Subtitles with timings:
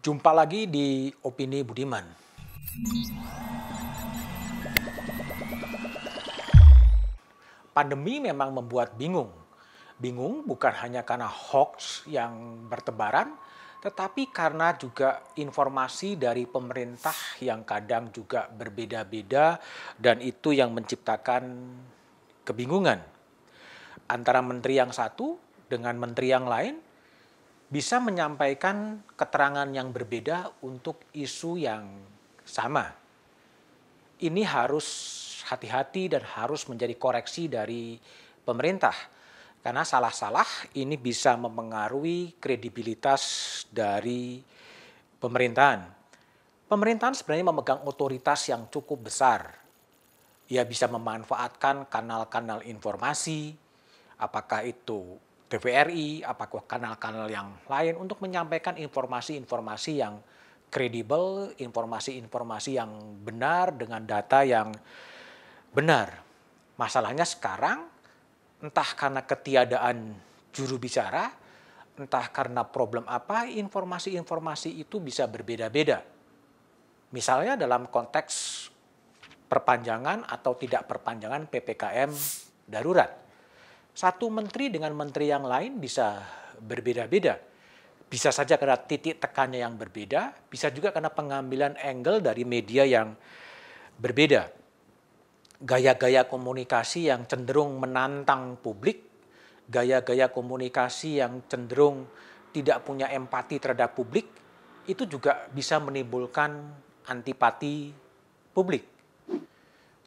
[0.00, 2.00] Jumpa lagi di Opini Budiman.
[7.76, 9.28] Pandemi memang membuat bingung.
[10.00, 13.36] Bingung bukan hanya karena hoax yang bertebaran,
[13.84, 19.60] tetapi karena juga informasi dari pemerintah yang kadang juga berbeda-beda
[20.00, 21.76] dan itu yang menciptakan
[22.48, 23.04] kebingungan.
[24.08, 25.36] Antara menteri yang satu
[25.68, 26.88] dengan menteri yang lain
[27.70, 31.86] bisa menyampaikan keterangan yang berbeda untuk isu yang
[32.42, 32.90] sama.
[34.20, 34.86] Ini harus
[35.46, 37.94] hati-hati dan harus menjadi koreksi dari
[38.42, 38.92] pemerintah.
[39.62, 43.22] Karena salah-salah ini bisa mempengaruhi kredibilitas
[43.70, 44.42] dari
[45.22, 45.86] pemerintahan.
[46.66, 49.46] Pemerintahan sebenarnya memegang otoritas yang cukup besar.
[50.50, 53.54] Ia bisa memanfaatkan kanal-kanal informasi,
[54.18, 60.22] apakah itu TVRI, apakah kanal-kanal yang lain untuk menyampaikan informasi-informasi yang
[60.70, 64.70] kredibel, informasi-informasi yang benar dengan data yang
[65.74, 66.22] benar.
[66.78, 67.82] Masalahnya sekarang
[68.62, 70.14] entah karena ketiadaan
[70.54, 71.34] juru bicara,
[71.98, 76.06] entah karena problem apa, informasi-informasi itu bisa berbeda-beda.
[77.10, 78.34] Misalnya dalam konteks
[79.50, 82.14] perpanjangan atau tidak perpanjangan PPKM
[82.70, 83.29] darurat
[84.00, 86.24] satu menteri dengan menteri yang lain bisa
[86.56, 87.36] berbeda-beda.
[88.08, 93.12] Bisa saja karena titik tekannya yang berbeda, bisa juga karena pengambilan angle dari media yang
[94.00, 94.48] berbeda.
[95.60, 99.04] Gaya-gaya komunikasi yang cenderung menantang publik,
[99.68, 102.08] gaya-gaya komunikasi yang cenderung
[102.56, 104.32] tidak punya empati terhadap publik,
[104.88, 106.56] itu juga bisa menimbulkan
[107.04, 107.92] antipati
[108.56, 108.82] publik.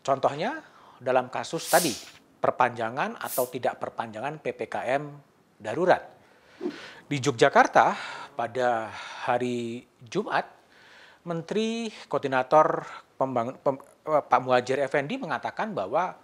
[0.00, 0.64] Contohnya
[0.96, 1.92] dalam kasus tadi,
[2.42, 5.02] perpanjangan atau tidak perpanjangan PPKM
[5.62, 6.02] darurat.
[7.06, 7.94] Di Yogyakarta
[8.34, 8.90] pada
[9.30, 10.42] hari Jumat,
[11.22, 12.82] Menteri Koordinator
[13.14, 16.18] Pembangun, Pem, eh, Pak Muhajir Effendi mengatakan bahwa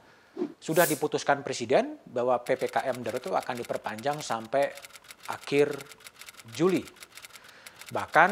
[0.59, 4.71] sudah diputuskan Presiden bahwa PPKM darurat itu akan diperpanjang sampai
[5.31, 5.71] akhir
[6.51, 6.83] Juli.
[7.95, 8.31] Bahkan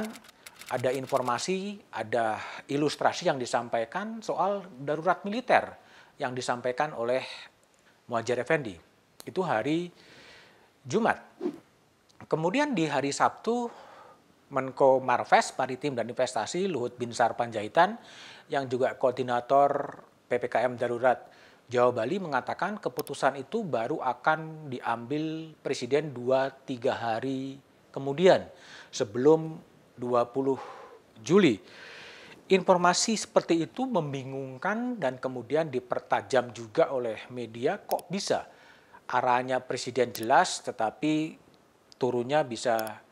[0.67, 5.71] ada informasi, ada ilustrasi yang disampaikan soal darurat militer
[6.19, 7.23] yang disampaikan oleh
[8.07, 8.75] Muhajir Effendi.
[9.27, 9.91] Itu hari
[10.87, 11.19] Jumat.
[12.27, 13.71] Kemudian di hari Sabtu,
[14.51, 17.99] Menko Marves Maritim dan Investasi Luhut Binsar Panjaitan
[18.47, 19.99] yang juga koordinator
[20.31, 21.19] PPKM Darurat
[21.67, 26.63] Jawa Bali mengatakan keputusan itu baru akan diambil Presiden 2-3
[26.95, 27.59] hari
[27.91, 28.47] kemudian
[28.95, 29.59] sebelum
[29.99, 31.59] 20 Juli.
[32.47, 37.83] Informasi seperti itu membingungkan dan kemudian dipertajam juga oleh media.
[37.83, 38.47] Kok bisa
[39.11, 41.35] arahnya presiden jelas tetapi
[41.99, 43.03] turunnya bisa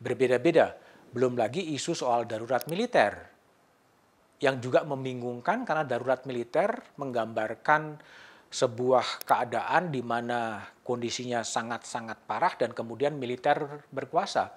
[0.00, 0.72] berbeda-beda.
[1.12, 3.28] Belum lagi isu soal darurat militer
[4.40, 8.00] yang juga membingungkan karena darurat militer menggambarkan
[8.48, 14.48] sebuah keadaan di mana kondisinya sangat-sangat parah dan kemudian militer berkuasa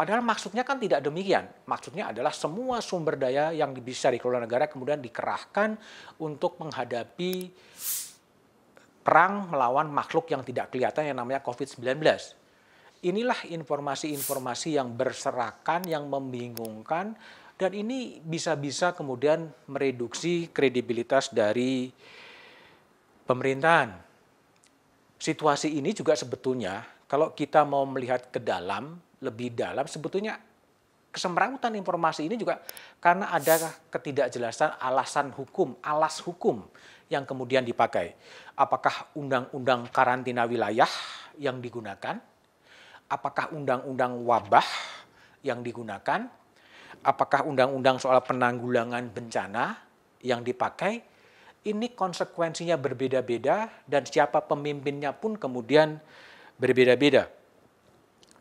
[0.00, 1.44] Padahal maksudnya kan tidak demikian.
[1.68, 5.76] Maksudnya adalah semua sumber daya yang bisa dikelola negara kemudian dikerahkan
[6.24, 7.52] untuk menghadapi
[9.04, 11.84] perang melawan makhluk yang tidak kelihatan yang namanya COVID-19.
[13.12, 17.12] Inilah informasi-informasi yang berserakan, yang membingungkan,
[17.60, 21.92] dan ini bisa-bisa kemudian mereduksi kredibilitas dari
[23.28, 24.00] pemerintahan.
[25.20, 30.40] Situasi ini juga sebetulnya kalau kita mau melihat ke dalam, lebih dalam sebetulnya
[31.10, 32.62] kesemrautan informasi ini juga
[33.02, 33.58] karena ada
[33.90, 36.62] ketidakjelasan alasan hukum, alas hukum
[37.10, 38.14] yang kemudian dipakai.
[38.54, 40.88] Apakah undang-undang karantina wilayah
[41.36, 42.16] yang digunakan?
[43.10, 44.66] Apakah undang-undang wabah
[45.42, 46.30] yang digunakan?
[47.02, 49.82] Apakah undang-undang soal penanggulangan bencana
[50.22, 51.02] yang dipakai?
[51.60, 56.00] Ini konsekuensinya berbeda-beda dan siapa pemimpinnya pun kemudian
[56.56, 57.39] berbeda-beda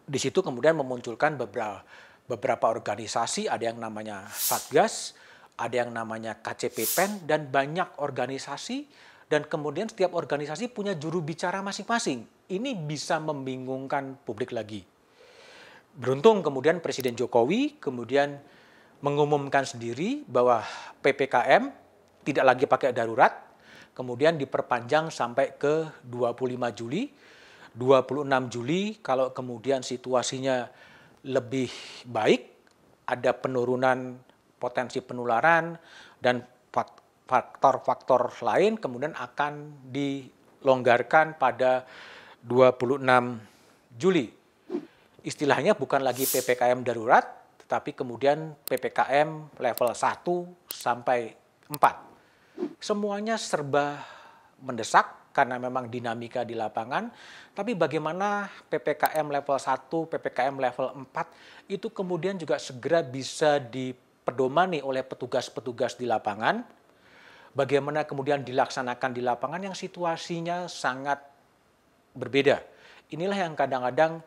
[0.09, 1.85] di situ kemudian memunculkan beberapa
[2.29, 5.17] beberapa organisasi, ada yang namanya Satgas,
[5.57, 8.85] ada yang namanya KCP PEN, dan banyak organisasi,
[9.25, 12.29] dan kemudian setiap organisasi punya juru bicara masing-masing.
[12.53, 14.85] Ini bisa membingungkan publik lagi.
[15.97, 18.37] Beruntung kemudian Presiden Jokowi kemudian
[19.01, 20.61] mengumumkan sendiri bahwa
[21.01, 21.73] PPKM
[22.23, 23.33] tidak lagi pakai darurat,
[23.97, 27.09] kemudian diperpanjang sampai ke 25 Juli,
[27.77, 30.69] 26 Juli kalau kemudian situasinya
[31.27, 31.69] lebih
[32.07, 32.41] baik,
[33.09, 34.17] ada penurunan
[34.59, 35.75] potensi penularan
[36.21, 36.43] dan
[37.29, 41.85] faktor-faktor lain kemudian akan dilonggarkan pada
[42.41, 44.27] 26 Juli.
[45.21, 47.27] Istilahnya bukan lagi PPKM darurat,
[47.67, 51.35] tapi kemudian PPKM level 1 sampai
[51.67, 52.81] 4.
[52.81, 53.99] Semuanya serba
[54.63, 57.07] mendesak karena memang dinamika di lapangan,
[57.55, 64.99] tapi bagaimana PPKM level 1, PPKM level 4 itu kemudian juga segera bisa dipedomani oleh
[64.99, 66.59] petugas-petugas di lapangan,
[67.55, 71.23] bagaimana kemudian dilaksanakan di lapangan yang situasinya sangat
[72.11, 72.59] berbeda.
[73.15, 74.19] Inilah yang kadang-kadang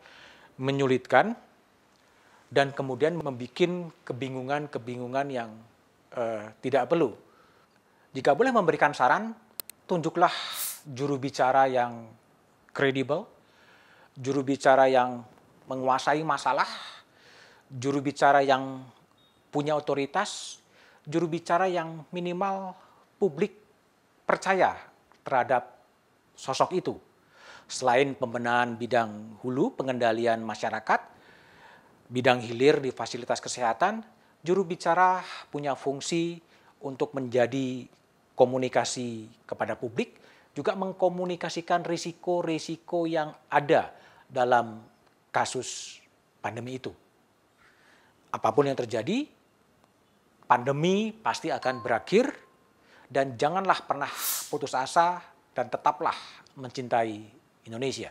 [0.57, 1.37] menyulitkan
[2.49, 3.69] dan kemudian membuat
[4.09, 5.53] kebingungan-kebingungan yang
[6.17, 7.13] uh, tidak perlu.
[8.13, 9.33] Jika boleh memberikan saran,
[9.89, 10.33] tunjuklah
[10.87, 12.11] juru bicara yang
[12.75, 13.23] kredibel,
[14.17, 15.23] juru bicara yang
[15.67, 16.67] menguasai masalah,
[17.71, 18.83] juru bicara yang
[19.47, 20.59] punya otoritas,
[21.07, 22.75] juru bicara yang minimal
[23.15, 23.55] publik
[24.27, 24.75] percaya
[25.23, 25.71] terhadap
[26.35, 26.95] sosok itu.
[27.69, 31.01] Selain pembenahan bidang hulu, pengendalian masyarakat,
[32.11, 34.03] bidang hilir di fasilitas kesehatan,
[34.43, 36.43] juru bicara punya fungsi
[36.83, 37.87] untuk menjadi
[38.35, 40.19] komunikasi kepada publik,
[40.53, 43.89] juga mengkomunikasikan risiko-risiko yang ada
[44.29, 44.85] dalam
[45.33, 45.97] kasus
[46.39, 46.93] pandemi itu.
[48.33, 49.25] Apa pun yang terjadi,
[50.45, 52.29] pandemi pasti akan berakhir
[53.09, 54.09] dan janganlah pernah
[54.49, 55.21] putus asa
[55.53, 56.17] dan tetaplah
[56.57, 57.13] mencintai
[57.69, 58.09] Indonesia.